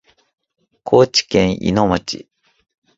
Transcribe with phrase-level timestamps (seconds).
[0.83, 2.27] 高知県いの町